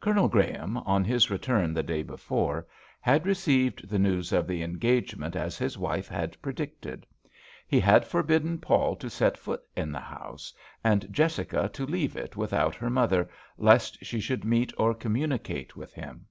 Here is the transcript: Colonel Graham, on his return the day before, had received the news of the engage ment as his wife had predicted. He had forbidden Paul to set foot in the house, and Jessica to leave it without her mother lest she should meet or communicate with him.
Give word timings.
Colonel 0.00 0.26
Graham, 0.28 0.78
on 0.78 1.04
his 1.04 1.28
return 1.30 1.74
the 1.74 1.82
day 1.82 2.02
before, 2.02 2.66
had 2.98 3.26
received 3.26 3.90
the 3.90 3.98
news 3.98 4.32
of 4.32 4.46
the 4.46 4.62
engage 4.62 5.18
ment 5.18 5.36
as 5.36 5.58
his 5.58 5.76
wife 5.76 6.08
had 6.08 6.40
predicted. 6.40 7.06
He 7.68 7.78
had 7.78 8.06
forbidden 8.06 8.56
Paul 8.58 8.96
to 8.96 9.10
set 9.10 9.36
foot 9.36 9.62
in 9.76 9.92
the 9.92 10.00
house, 10.00 10.54
and 10.82 11.12
Jessica 11.12 11.68
to 11.74 11.84
leave 11.84 12.16
it 12.16 12.38
without 12.38 12.74
her 12.76 12.88
mother 12.88 13.28
lest 13.58 14.02
she 14.02 14.18
should 14.18 14.46
meet 14.46 14.72
or 14.78 14.94
communicate 14.94 15.76
with 15.76 15.92
him. 15.92 16.26